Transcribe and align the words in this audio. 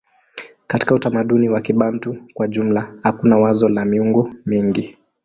Katika 0.67 0.95
utamaduni 0.95 1.49
wa 1.49 1.61
Kibantu 1.61 2.17
kwa 2.33 2.47
jumla 2.47 2.93
hakuna 3.03 3.37
wazo 3.37 3.69
la 3.69 3.85
miungu 3.85 4.29
mingi. 4.45 4.97